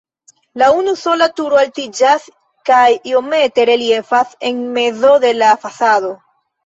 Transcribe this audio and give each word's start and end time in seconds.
La 0.59 0.67
unusola 0.75 1.27
turo 1.39 1.59
altiĝas 1.63 2.25
kaj 2.69 2.81
iomete 3.11 3.67
reliefas 3.73 4.35
en 4.51 4.65
mezo 4.79 5.13
de 5.27 5.35
la 5.43 5.53
fasado. 5.67 6.11